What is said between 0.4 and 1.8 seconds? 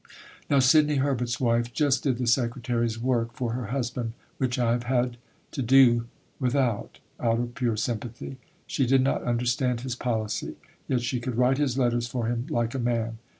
Now Sidney Herbert's wife